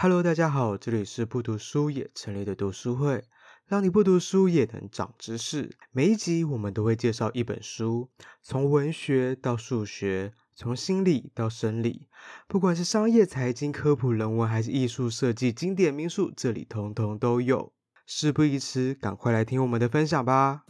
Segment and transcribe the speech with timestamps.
[0.00, 3.24] Hello，大家好，这里是不读书也成立的读书会，
[3.66, 5.76] 让你不读书也能长知识。
[5.90, 8.08] 每一集我们都会介绍一本书，
[8.40, 12.06] 从文学到数学，从心理到生理，
[12.46, 17.72] 不管是商业、财经、科普、人文，还是艺术设计、经典名著，这里通通都有。
[18.06, 20.62] 事不宜迟，赶快来听我们的分享吧。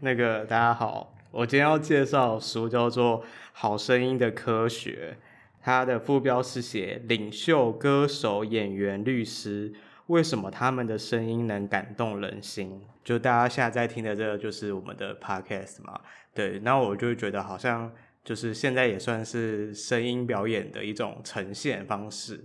[0.00, 5.16] 那个大家好，我今天要介绍书叫做《好声音的科学》，
[5.62, 9.72] 它的副标是写领袖、歌手、演员、律师，
[10.08, 12.82] 为什么他们的声音能感动人心？
[13.02, 15.98] 就大家现在在听的这个，就是我们的 podcast 嘛。
[16.34, 17.90] 对，那我就觉得好像
[18.22, 22.44] 就是现在也算是声音表演的一种呈现方式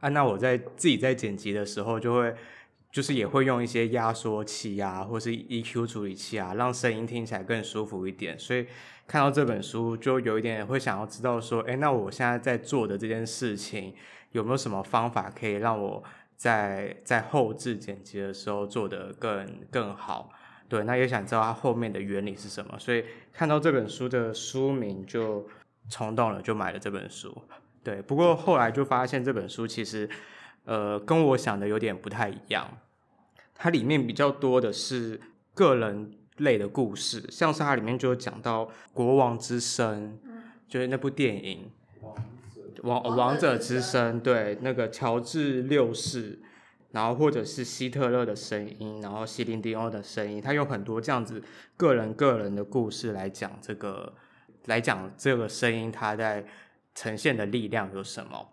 [0.00, 0.10] 啊。
[0.10, 2.34] 那我在自己在剪辑的时候就会。
[2.94, 8.38] 就是也会用一些压缩器啊，或是 EQ 处理器啊，让声音听起来更舒服一点。
[8.38, 8.68] 所以
[9.04, 13.92] 看到这本书，就有一点会想要知道说，诶，那我现在在做的这件事情，
[14.30, 16.04] 有没有什么方法可以让我
[16.36, 20.30] 在在后置剪辑的时候做得更更好？
[20.68, 22.78] 对，那也想知道它后面的原理是什么。
[22.78, 25.44] 所以看到这本书的书名就
[25.90, 27.36] 冲动了，就买了这本书。
[27.82, 30.08] 对，不过后来就发现这本书其实，
[30.64, 32.78] 呃，跟我想的有点不太一样。
[33.54, 35.20] 它里面比较多的是
[35.54, 40.18] 个人类的故事，像是它里面就有讲到《国王之声》，
[40.68, 41.70] 就是那部电影
[42.82, 46.40] 《王王王者之声》，对，那个乔治六世，
[46.90, 51.40] 然后或者是希特勒的声音，然后希林迪翁的声音，它有很多这样子
[51.76, 54.12] 个人个人的故事来讲这个，
[54.66, 56.44] 来讲这个声音它在
[56.94, 58.48] 呈现的力量有什么。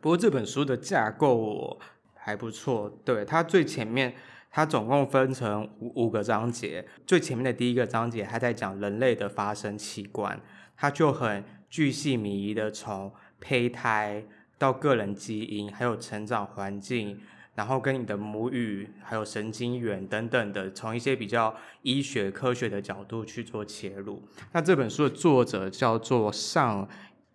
[0.00, 1.80] 不过这本书的架构我。
[2.22, 4.14] 还不错，对，它最前面，
[4.50, 6.86] 它总共分成五五个章节。
[7.06, 10.38] 最前面的第一个章节，它在讲人类的发声器官，
[10.76, 13.10] 它就很巨细靡遗的从
[13.40, 14.22] 胚胎
[14.58, 17.18] 到个人基因，还有成长环境，
[17.54, 24.22] 然后跟你的母语，还有神经元等等的，从一些比较医学科学的角度去做切入。
[24.52, 26.86] 那这本书的作者叫做尚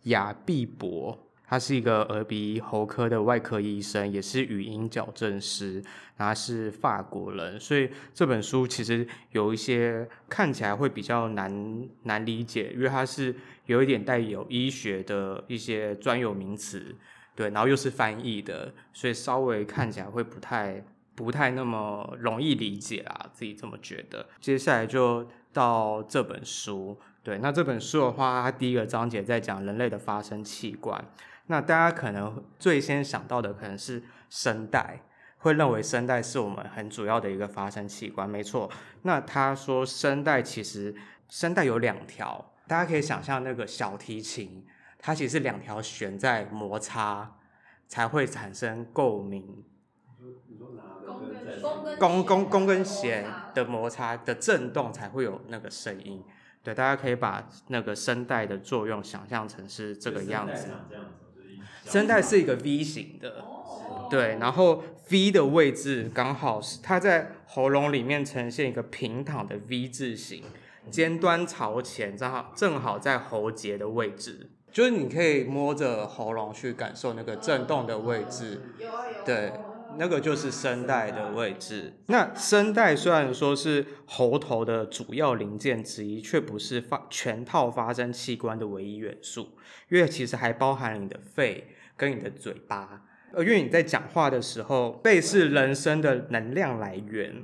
[0.03, 1.25] 雅毕博。
[1.47, 5.83] 他是一个耳鼻喉科的外科医生，也是语音矫正师，
[6.17, 13.35] 他是法国人，所以这本书其实有一些看起来会比较难难理解，因为它是
[13.67, 16.95] 有一点带有医学的一些专有名词，
[17.35, 20.83] 对，然后又是翻译的，所以稍微看起来会不太
[21.13, 24.25] 不太那么容易理解啊，自己这么觉得。
[24.39, 31.06] 接下来就到这本书，对，那这本书的话，它第一个章节在讲人类的发声器官。
[31.47, 35.01] 那大家可能最先想到的可能是声带，
[35.38, 38.69] 会认为声带是我们很主要的一个发声器官，没错。
[39.03, 40.95] 那他说声带其实
[41.29, 44.66] 声带有两条，大家可以想象那个小提琴，
[44.97, 47.38] 它其实是两条弦在摩擦
[47.88, 49.63] 才会产生共鸣。
[52.00, 56.23] 弓弓弓跟弦的摩擦的震动才会有那个声音。
[56.63, 60.69] 对，大家可以把那个声带的作用想象成是这个样子。
[61.85, 63.46] 声带是一个 V 型的，
[64.09, 70.44] 对，然后 V 的位置刚好是它在喉咙里面呈现一个平躺的 V 字形，
[70.90, 78.62] 尖端朝前，正好正好在喉结的位置，就是你可以摸着喉咙去感受那个震动的位置，
[79.25, 79.53] 对。
[79.97, 81.94] 那个就是声带的位置。
[82.07, 89.51] 那声带虽然说是喉头的主要零件之一，却不是发全套发声器官的唯一元素，
[89.88, 93.03] 因为其实还包含你的肺跟你的嘴巴。
[93.33, 97.44] 呃因为你在讲话的时候，肺是人声的能量来源，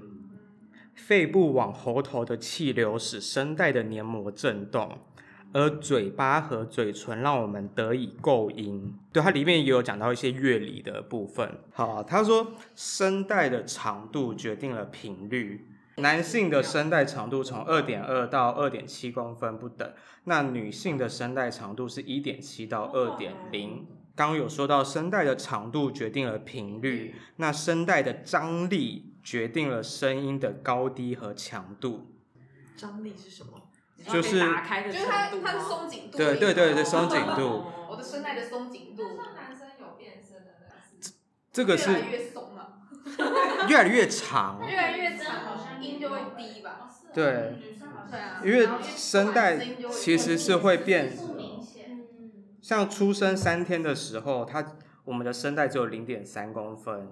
[0.96, 4.98] 肺部往喉头的气流使声带的黏膜震动。
[5.54, 11.58] 而嘴巴和嘴唇让我们得以构音，对，它里面也有讲到一些乐理的部分。
[11.74, 19.92] 好，他说声带的长度决定了频率，男性的声带长度从二点二到二点七公分不等，
[20.24, 23.86] 那女性的声带长度是一点七到二点零。
[24.22, 32.12] 刚有说到声带的长度决定了频率，那声带的张力决定了声音的高低和强度。
[32.78, 33.64] 张力是什么？
[34.08, 36.20] 就是，就是它它的松紧度。
[36.20, 37.66] 对对对对，松紧度。
[37.90, 39.18] 我的声带的松紧度。
[39.36, 41.16] 男生有变声的那个。
[41.52, 41.90] 这个是。
[41.90, 42.78] 越来越松了。
[43.68, 44.62] 越来越长。
[44.70, 46.92] 越来越长，好像音就会低吧。
[47.12, 47.56] 对。
[48.12, 48.40] 对啊。
[48.46, 49.58] 因为声带
[49.92, 51.12] 其实是会变。
[52.62, 57.10] 像出生三天的时候，它我们的声带只有零点三公分，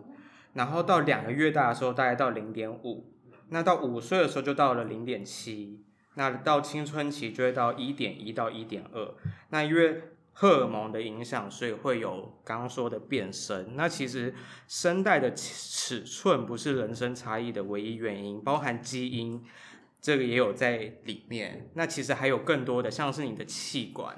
[0.54, 3.12] 然后到两个月大的时候，大概到零点五。
[3.50, 9.16] 那到五岁的时候就到了零点七，那到青春期就会到一点一到一点二。
[9.50, 10.04] 那因为
[10.34, 13.75] 荷尔蒙的影响，所以会有刚刚说的变声。
[13.75, 14.36] 那其实
[14.68, 19.44] 声带的尺寸不是人声差异的唯一原因，包含基因，
[20.00, 21.72] 这个也有在里面。
[21.74, 24.16] 那其实还有更多的，像是你的气管、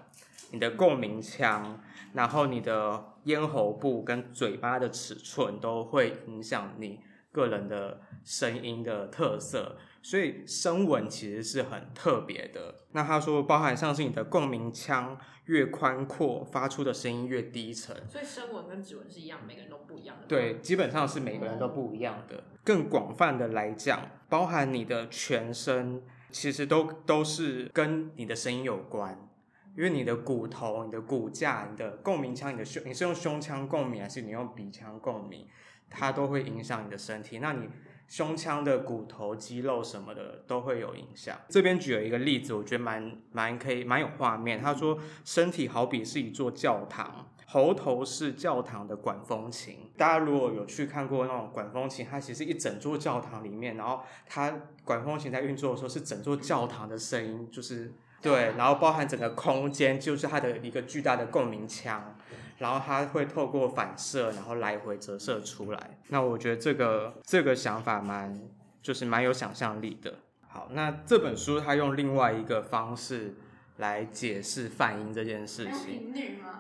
[0.52, 1.82] 你的共鸣腔，
[2.14, 7.00] 然后你的咽喉部跟嘴巴的尺寸都会影响你
[7.32, 9.78] 个人的声音的特色。
[10.04, 12.74] 所以声纹其实是很特别的。
[12.92, 15.16] 那他说，包含像是你的共鸣腔
[15.46, 17.96] 越宽阔，发出的声音越低沉。
[18.10, 20.26] 所以声纹跟指纹是一样，每个人都不一样的。
[20.28, 22.44] 对，基本上是每个人都不一样的。
[22.64, 26.02] 更广泛的来讲，包含你的全身，
[26.32, 29.30] 其实都都是跟你的声音有关。
[29.76, 35.48] 因为你的骨头、你的骨架、你的共鸣腔、你的胸，你是用胸腔共鸣还是你用鼻腔共鸣，
[35.90, 37.40] 它都会影响你的身体。
[37.40, 37.70] 那你。
[38.08, 41.34] 胸腔的骨头、肌肉什么的都会有影响。
[41.48, 44.62] 这边举了一个例子，我觉得蛮蛮可以，蛮有画面。
[44.62, 49.90] 他说，身体好比是一座教堂，喉头是教堂的管风琴。
[49.96, 54.54] 大家如果有去看过那种管风琴，它其实一整座教堂里面，然后它
[54.84, 62.16] 管风琴在运作的时候是整座教堂的声音，就是对，然后包含整个空间就是它的一个巨大的共鸣腔。
[62.58, 65.98] 然后它会透过反射，然后来回折射出来。
[66.10, 68.40] 那我觉得这个这个想法蛮，
[68.84, 70.20] 就是蛮有想象力的。
[70.48, 73.34] 好，那这本书它用另外一个方式
[73.78, 76.14] 来解释泛音这件事情。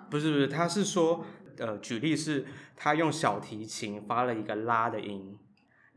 [0.09, 1.23] 不是不是，他是说，
[1.59, 5.37] 呃，举例是，他用小提琴发了一个拉的音，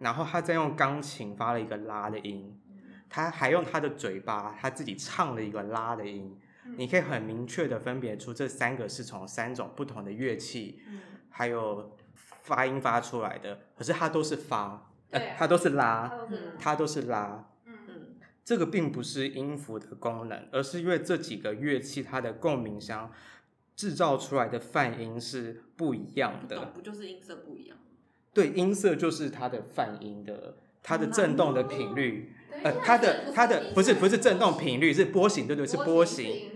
[0.01, 2.61] 然后他再用钢琴发了一个拉的音，
[3.09, 6.39] 他还用他的嘴巴，他自己唱了一个拉的音。
[6.77, 10.81] 你可以很明确的分别出这三个是从三种不同的乐器，
[11.29, 16.11] 还有发音发出来的，可是它都是发，呃，它都是拉，
[16.59, 17.51] 它都是拉，
[18.43, 23.13] 这个并不是音符的功能，而是因为这几个乐器它的共鸣箱
[23.77, 27.77] 制造出来的泛音是不一样的，不就是音色不一样？
[28.33, 32.33] 对，音色就是它的泛音的，它的震动的频率，
[32.63, 36.51] 呃，它的它的不是不是震动频率，是波形，对对，是波形。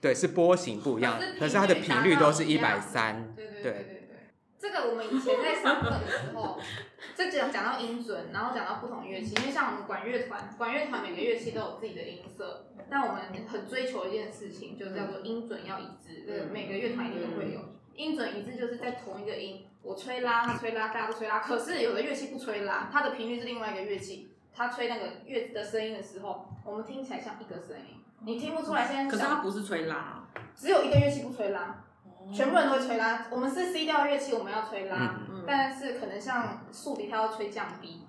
[0.00, 3.34] 对，是波形不一样，可是它的频率都是一百三。
[3.34, 4.16] 对对对对对。
[4.56, 6.56] 这个我们以前在上课的时候，
[7.18, 16.22] 就讲讲到音准，然后讲到不同乐器，因为像我们管乐团，管乐团每个乐器都有自己的音色，但我们很追求一件事情，就是叫做音准要一致。
[16.24, 17.60] 对，每个乐团一定都会有
[17.96, 21.38] 音准一致，就是在同一个音，我吹拉，他吹拉，大家都吹拉。
[21.38, 27.96] 可是有的乐器不吹拉，它的频率是另外一个乐器，它吹那个乐的声音的时候，我们听起来像一个声音。
[28.20, 31.84] 你听不出来，现在可是它不是吹拉，只有一个乐器不吹拉，
[32.30, 33.28] 全部人都会吹拉。
[33.30, 38.02] 我们是 C 调乐器，我们要吹拉，但是可能像竖笛，它要吹降 B。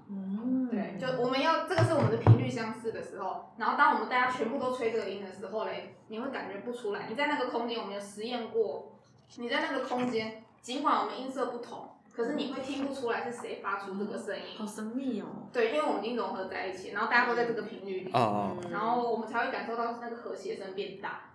[0.69, 7.07] 对，就我们要这个是我们的频率相似的时候，然后当我们大家全部都吹这个音的时候嘞，你会感觉不出来。
[7.07, 8.99] 你在那个空间，我们有实验过，
[9.37, 11.95] 你在那个空间，尽管我们音色不同。
[12.11, 15.47] 可是你会听不出来是谁发出这个声音，好神秘哦。
[15.53, 21.31] 对，因为我们已经融合在一起，然后大家都在这个频率里，哦，然后我们才会感受到那个和谐声变大。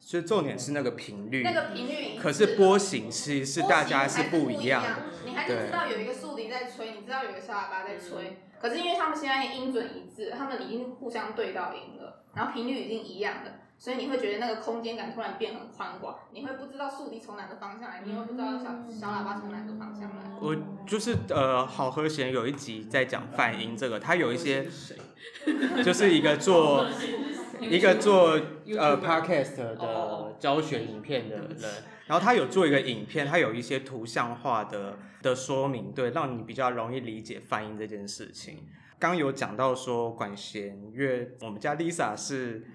[0.00, 2.18] 所以重点是那个频率，那个频率。
[2.18, 4.88] 可是波形其实是大家是不一样的。
[5.26, 13.50] 你还是知道有一个竖笛在吹，你知道有一个小喇叭在吹，可是因为他们现在音准一致，他们已经互相对到音了，然后频率已经一样了。
[13.76, 20.30] 所以你会觉得那个空间感突然变很宽广，你会不知道竖笛从哪个方向来，你会不知道小小喇叭从哪个方向来。
[20.40, 24.64] 我就是呃，好和弦有一集在讲泛音这个，它有一些，
[25.84, 26.86] 就是一个做
[27.58, 28.38] 一个做
[28.78, 31.48] 呃 podcast 的教学影片的人，
[32.12, 38.66] 然后他有做一个影片，他有一些图像化的的说明，对，让你比较容易理解泛音这件事情。
[38.98, 42.66] 刚有讲到说管弦乐，我们家 Lisa 是。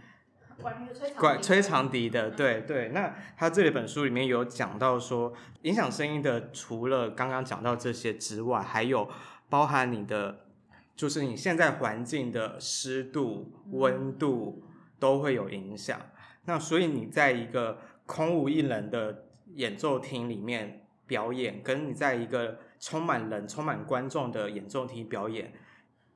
[1.19, 9.07] 管吹长笛的，对对，那他这里本书里面有讲到说，影响声音的除了刚刚讲到这些之外，还有
[9.49, 10.47] 包含你的，
[10.95, 14.63] 就是你现在环境的湿度、温度
[14.97, 16.01] 都会有影响。
[16.45, 17.77] 那所以你在一个
[18.07, 25.53] 空无一人的演奏厅里面表演，跟你在一个充满人、充满观众的演奏厅表演，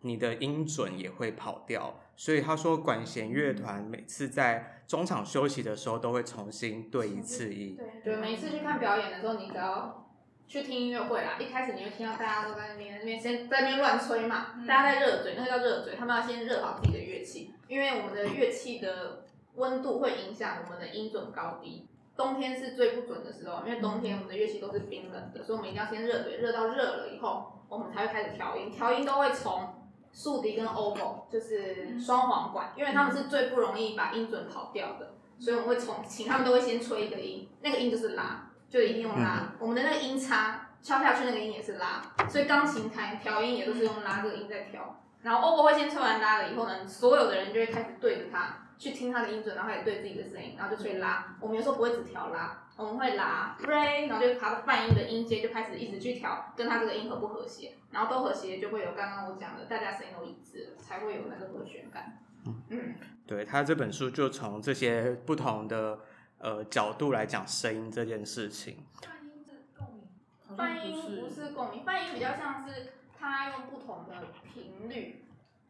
[0.02, 2.00] 你的音准也会跑掉。
[2.16, 7.76] 所以他说，管弦乐团每次在中场休息的时候，都会重新对一次音。
[7.76, 10.08] 对，对，每次去看表演的时候，你只要
[10.48, 21.88] 去听音乐会啦，一开始你会听到大家都在那边那边先在那边乱吹嘛，大家在热嘴，那个叫热嘴，他们要先热好自己的乐器，因为我们的乐器的温度会影响我们的音准高低。
[22.22, 29.76] 冬天是最不准的时候，因为冬天我们的乐器都是冰冷的，所以我们一定要先热嘴，热到热了以后，我们才会开始调音，调音都会从。
[30.14, 39.54] 竖笛跟 oboe 就是双簧管，因为他们是最不容易把音准跑掉的，所以我们会从请他们都会先吹一个音，那个音就是拉，就一定用拉。
[39.54, 45.02] 嗯、我们的那个音叉敲下去那个音也是拉，所以钢琴弹调音也都是用拉这个音在调。
[45.22, 48.68] 然后 oboe 会先吹完拉了以后呢，所有的人就会开始对着它。
[48.82, 51.38] 去听他的音准，然后也对自己的声音，然后就去拉。
[51.40, 62.24] 我们有时候不会只调拉，我们会拉 re，然后就他的泛音的音阶就开始一直去调，跟他这个音合不和谐，然后都和谐就会有刚刚我讲的，大家声音都一致，才会有那个和弦感。
[62.70, 62.96] 嗯，
[63.28, 66.00] 对，他这本书就从这些不同的
[66.40, 68.84] 呃角度来讲声音这件事情。
[69.00, 74.16] 泛音是共鸣，泛音不是共鸣，泛音比较像是他用不同的
[74.52, 75.24] 频率。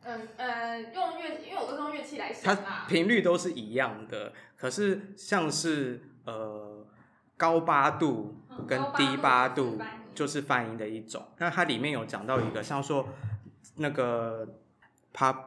[0.03, 2.61] 嗯呃，用乐，因为我都是用乐器来想啦。
[2.65, 6.85] 它频率都是一样的，可是像是呃
[7.37, 9.79] 高八度跟低八度
[10.15, 11.25] 就是泛音的一种。
[11.37, 13.09] 那它里面有讲到一个，像说
[13.77, 14.47] 那个
[15.13, 15.45] 帕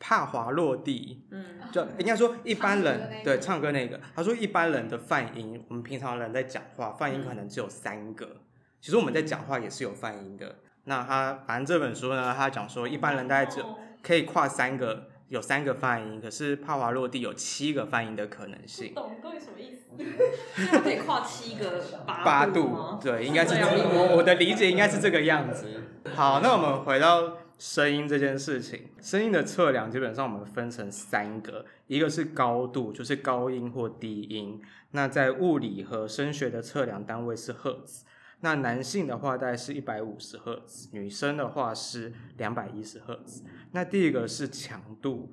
[0.00, 8.40] 帕华洛蒂，嗯，就应该说一般人对唱歌那个，他说一般人的泛音，我们平常人在讲话，泛音可能只有三个。
[8.80, 10.56] 其实我们在讲话也是有泛音的。
[10.86, 13.64] 那他反正这本书呢，他讲说一般人大概只
[14.04, 18.92] 可以跨三个，有三个泛音，可是帕瓦罗蒂有七个泛音的可能性。
[18.94, 19.80] 懂到底什么意思？
[20.70, 23.00] 他可以跨七个八度吗？
[23.02, 25.66] 对，应该是我我的理解应该是这个样子。
[26.14, 34.60] 好，那我们回到声音这件事情，声音的测量基本上我们分成三个，一个是高度，就是高音或低音。
[34.90, 38.04] 那在物理和声学的测量单位是赫兹。
[38.44, 43.42] 那男性的话大概是一百五十赫兹，女生的话是两百一十赫兹。
[43.72, 45.32] 那第一个是强度，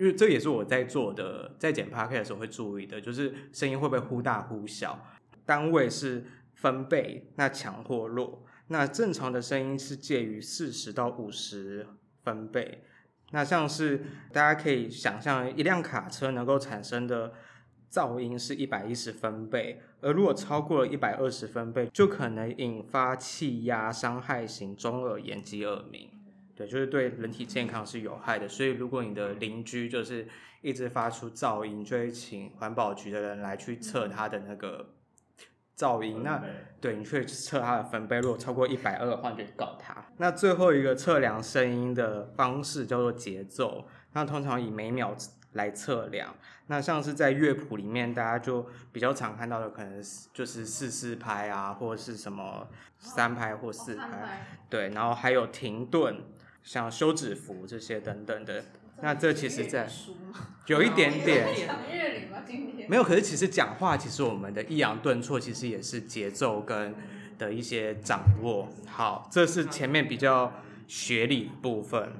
[0.00, 5.06] 因为这也是我在做的，在剪 PPT 的时候会注意的，就是声音会不会忽大忽小，
[5.46, 8.44] 单位是分贝，那强或弱。
[8.66, 11.86] 那正常的声音是介于四十到五十
[12.24, 12.82] 分贝。
[13.30, 17.34] 那像是大家可以想象，一辆卡车能够产生的。
[17.90, 26.10] 噪音是一百一十分贝，而如果超过了一百二十分贝，就可能引发气压伤害型中耳炎及耳鸣。
[26.54, 28.48] 对，就是对人体健康是有害的。
[28.48, 30.26] 所以，如果你的邻居就是
[30.60, 34.90] 一直发出噪音，就会请环保局的人来去测他的那个
[35.76, 36.22] 噪音。
[36.24, 36.42] 那
[36.80, 40.04] 对，你去测他的分贝，如果超过一百二的话，就告他。
[40.16, 45.14] 那最后一个测量声音的方式叫做节奏，那通常以每秒
[45.58, 46.34] 来测量，
[46.68, 54.28] 那像是在乐谱里面，大家就比较常看到的，可能就是四四拍啊，或者是什么三拍或四拍，哦、
[54.70, 56.22] 对，然后还有停顿，
[56.62, 58.64] 像休止符这些等等的。
[59.00, 59.88] 那这其实在
[60.66, 61.48] 有一点点
[62.88, 66.94] 没有，可是其实讲话，其实我们的抑扬顿挫，其实也是节奏跟
[67.36, 68.68] 的一些掌握。
[68.86, 70.52] 好，这是前面比较
[70.86, 72.12] 学理部分。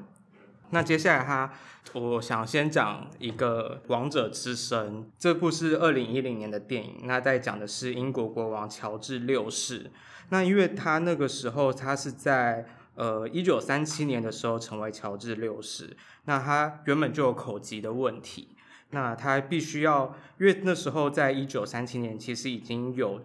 [0.70, 1.50] 那接下来他，
[1.94, 7.00] 我想先讲一个《王者之声》，这部是二零一零年的电影。
[7.04, 9.90] 那在讲的是英国国王乔治六世。
[10.28, 15.96] 那因为他那个时候，他是在呃一九三七年的时候成为乔治六世。
[16.26, 18.48] 那他原本就有口疾的问题，
[18.90, 23.22] 那他必须要，因为那时候在一九三七年，其实已经有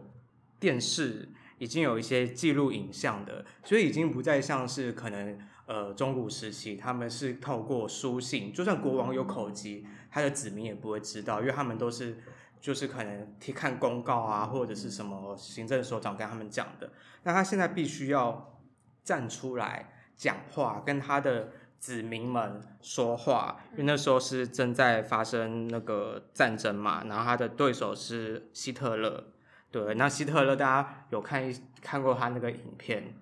[0.61, 5.37] 电视，已经有一些记录影像的，所以已经不再像是可能。
[5.65, 12.17] 呃，中古时期他们是透过书信，就算国王有口疾，他的子民也不会知道，因为他们都是
[12.59, 16.91] 就是可能去看公告啊，或者是什么行政首长跟他们讲的。
[17.23, 18.59] 那他现在必须要
[19.05, 29.23] 站出来讲话，跟他的子民们说话，因为那时候是正在发生那个战争嘛，然后他的对手是希特勒，
[29.71, 33.15] 对，那希特勒大家有看一看过他那个影片。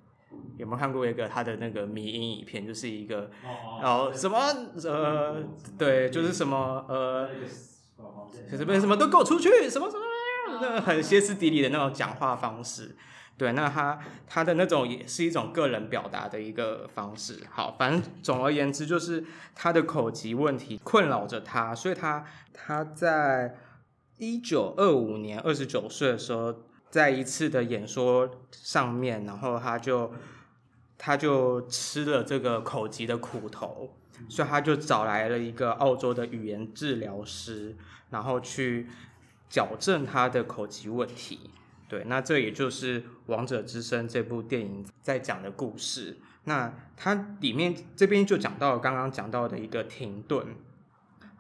[0.58, 2.66] 有没有看过一个他的那个迷因影片？
[2.66, 3.32] 就是一个，
[3.82, 4.38] 然后什么
[4.84, 5.44] 呃，
[5.78, 7.30] 对，就是什么呃，
[8.50, 10.04] 什么什么都给我出去，什么什么，
[10.62, 12.96] 那很歇斯底里的那种讲话方式。
[13.38, 17.40] 对，那他他的那种也是一种个人表达的一个方式。
[17.50, 19.24] 好，反正总而言之，就是
[19.56, 22.24] 他的口疾问题困扰着他，所以他
[22.54, 23.58] 他在
[24.18, 26.56] 一九二五年二十九岁的时候。
[26.92, 30.14] 在一次的演说上面，然后他就
[30.98, 33.98] 他就吃了这个口疾的苦头，
[34.30, 37.76] 所以他就找来了一个澳洲的语言治疗师，
[38.10, 38.88] 然后去
[39.50, 41.50] 矫正他的口疾问题。
[41.88, 46.20] 对，那这也就是《王者之声》这部电影在讲的故事。
[46.44, 50.56] 那它里面这边就讲到了刚刚讲到的一个停顿。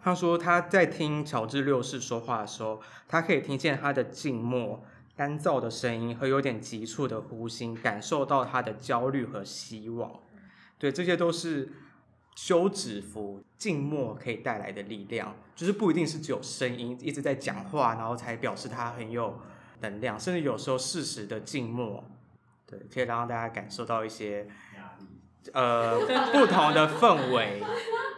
[0.03, 4.84] 他说他在听乔治六世说话的时候，他可以听见他的静默。
[5.22, 10.12] 干燥的声音和有点急促的呼吸，感受到他的焦虑和希望。
[10.80, 11.70] 对，这些都是
[12.36, 19.40] 休止符静默可以带来的力量，就是不一定是只有声音一直在讲话，然后才表示他很有
[19.82, 22.04] 能量，甚至有时候适时的静默，
[22.66, 24.48] 对，可以让大家感受到一些
[25.54, 26.00] 呃
[26.34, 27.62] 不同的氛围。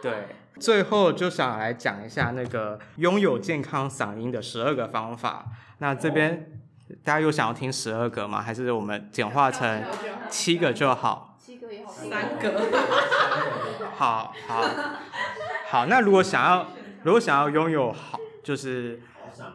[0.00, 5.52] 对，最后就想来讲一下那个拥有健康嗓音的十二个方法。
[5.80, 6.63] 那这边
[7.02, 8.42] 大家有想要听十二个吗？
[8.42, 9.82] 还是我们简化成
[10.28, 11.38] 七个就好？
[11.38, 12.60] 七个也好，三个。
[13.94, 14.64] 好好
[15.70, 16.66] 好，那如果想要，
[17.02, 19.00] 如果想要拥有好，就是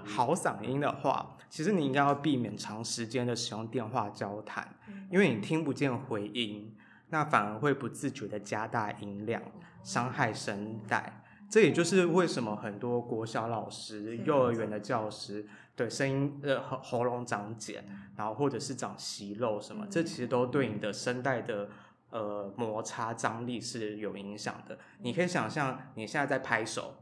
[0.05, 4.67] 好嗓音的话，其实你应该要避免长时间的使用电话交谈，
[5.11, 6.75] 因为你听不见回音，
[7.09, 9.41] 那反而会不自觉的加大音量，
[9.83, 11.21] 伤害声带。
[11.49, 15.47] 这也就是为什么很多国小老师、幼儿园的教师
[15.79, 17.81] 对声音呃喉喉咙长茧，
[18.17, 21.69] 然后或者是长息肉什么，这其实都对你的声带的。
[22.11, 24.79] 呃，摩擦张力是有影响的。
[25.03, 26.95] 你可以想象，你现在在拍手，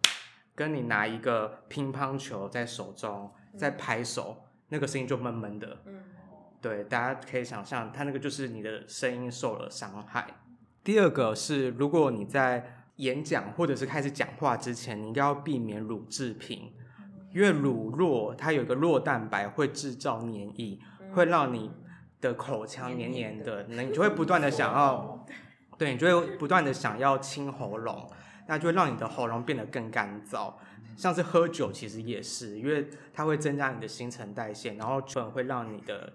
[0.54, 5.78] 跟你拿一个乒乓球在手中在拍手，那个声音就闷闷的。
[5.86, 6.04] 嗯，
[6.60, 10.28] 对，大家可以想象，它那个就是你的声音受了伤害。
[10.84, 16.74] 第二个是，如果你在演讲或者是开始讲话之前，你应该要避免乳制品，
[17.34, 20.80] 因为乳酪它有一个酪蛋白会制造黏液，
[21.14, 21.72] 会让你。
[22.20, 25.24] 的口腔黏黏的，那你就会不断的想要，
[25.78, 28.10] 对，你就会不断的想要清喉咙，
[28.48, 30.52] 那就会让你的喉咙变得更干燥。
[30.96, 36.12] 像是喝酒其实也是，因为它会增加你的新陈代谢，然后可能会让你的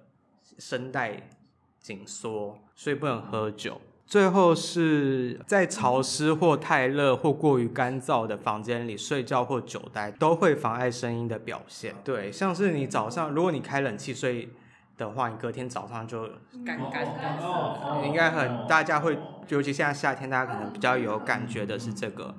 [0.59, 1.31] 声带
[1.79, 3.81] 紧缩，所以不能喝酒。
[4.13, 11.95] 最后是在潮湿或太热或过于干燥的房间里睡觉或久待，都会妨碍声音的表现。
[12.05, 14.51] 对，像是你早上如果你开冷气睡。
[14.99, 16.29] 的话，你隔天早上就
[16.65, 22.35] 干干的，应该很大家会，尤其现在夏天，大家可能比较有感觉的是这个。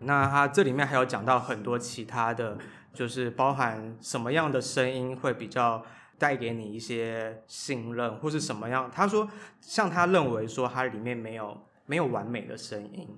[0.00, 2.58] 那它这里面还有讲到很多其他的，
[2.92, 5.82] 就是包含什么样的声音会比较
[6.18, 8.90] 带给你一些信任，或是什么样？
[8.92, 9.28] 他说，
[9.60, 13.08] 像他认为说，它里面没有没有完美的声音。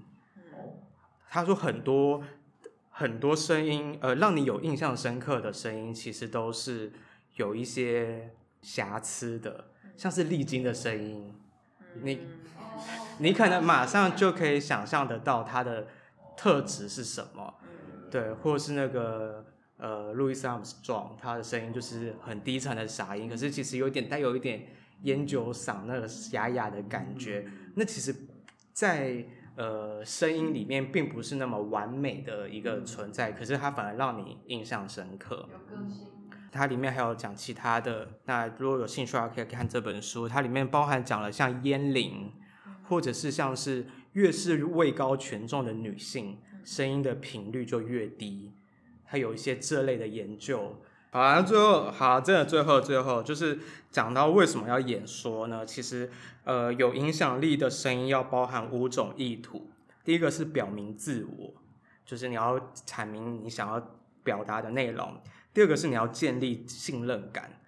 [1.29, 2.23] 他说很多
[2.91, 6.93] 很多声音，呃，让你有印象深刻的声音，其实都是
[7.37, 8.35] 有一些。
[8.63, 11.35] 瑕疵的，像是丽晶的声音，
[12.03, 12.21] 你
[13.17, 15.87] 你可能马上就可以想象得到它的
[16.37, 17.55] 特质是什么，
[18.11, 19.47] 对，或是那个
[19.81, 24.67] 呃路易斯·阿姆斯壮，他的声音就是很低沉的沙音，可是其实有点带有一点
[25.03, 28.15] 烟酒嗓那个哑哑的感觉，那其实
[28.73, 29.25] 在
[29.57, 35.49] 呃声音里面并不是那么完美的一个存在，可是它反而让你印象深刻。
[36.53, 40.29] 它里面还有讲其他的，那如果有兴趣的话，可以看这本书。
[40.29, 42.33] 它里面包含讲了像烟龄，
[42.89, 48.53] 或者是像是越是位高权重的女性，声音的频率就越低。
[49.11, 50.81] 它有一些这类的研究。
[51.11, 53.59] 好啊，最后好，真的最后最后就是
[53.91, 55.67] 讲到为什么要演说呢？
[55.67, 56.09] 其实
[56.45, 59.69] 呃，有影响力的声音要包含五种意图。
[60.05, 61.53] 第一个是表明自我，
[62.07, 63.91] 就是你要阐明你想要
[64.23, 65.21] 表达的内容。
[65.53, 67.61] 第二个是你要建立信任感，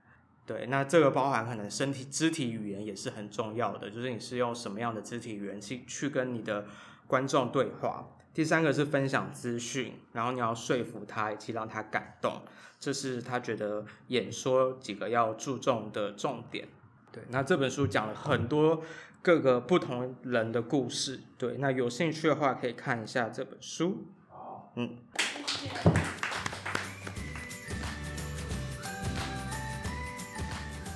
[0.46, 6.64] 对，那这个包含可能身体肢体语言也是很重要的，就是你是用什么样的肢体语言去去跟你的
[7.08, 8.08] 观众对话。
[8.34, 12.40] 第三个是分享资讯，然后你要说服他以及让他感动，
[12.80, 16.66] 这是他觉得演说几个要注重的重点。
[17.12, 18.82] 对，那这本书讲了很多
[19.20, 24.06] 各个不同人的故事，对，那有兴趣的话可以看一下这本书。
[24.30, 24.96] 好，嗯。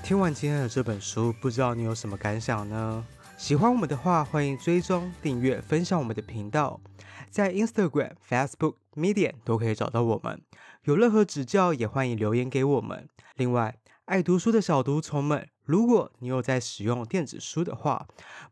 [0.03, 3.05] 听完今天的这本书，不知道你有什么感想呢？
[3.37, 6.81] 喜欢我们的话，欢迎追踪、订阅、分享我们的频道，
[7.31, 10.40] 在 Instagram、Facebook、Medium 都可以找到我们。
[10.85, 13.07] 有任何指教，也欢迎留言给我们。
[13.35, 18.07] 另外，爱读书的小读虫们，如果你有在使用电子书的话，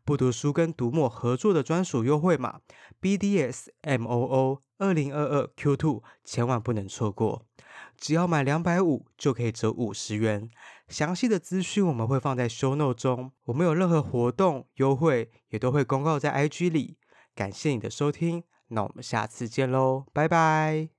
[0.05, 2.59] 不读书跟读墨合作的专属优惠码
[3.01, 7.43] BDSMOO 二零二二 Q2，千万不能错过。
[7.97, 10.49] 只要买两百五就可以折五十元。
[10.87, 13.31] 详细的资讯我们会放在 show note 中。
[13.45, 16.97] 我们有任何活动优惠，也都会公告在 IG 里。
[17.33, 20.89] 感谢你的收听，那我们下次见喽，拜拜。